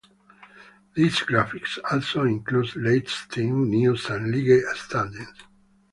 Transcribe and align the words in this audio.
These 0.95 1.19
graphics 1.19 1.77
also 1.91 2.25
includes 2.25 2.75
latest 2.75 3.29
team 3.29 3.69
news 3.69 4.07
and 4.07 4.31
league 4.31 4.63
standings. 4.75 5.35